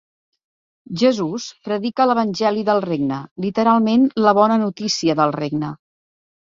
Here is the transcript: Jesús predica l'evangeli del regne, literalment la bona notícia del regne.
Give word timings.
Jesús 1.01 1.45
predica 1.67 2.09
l'evangeli 2.11 2.65
del 2.71 2.83
regne, 2.89 3.21
literalment 3.47 4.11
la 4.27 4.37
bona 4.43 4.63
notícia 4.67 5.21
del 5.23 5.41
regne. 5.43 5.75